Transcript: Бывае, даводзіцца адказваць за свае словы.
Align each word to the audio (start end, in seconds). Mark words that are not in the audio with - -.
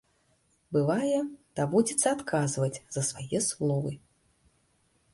Бывае, 0.77 1.19
даводзіцца 1.59 2.07
адказваць 2.17 2.73
за 2.97 3.01
свае 3.13 3.39
словы. 3.53 3.91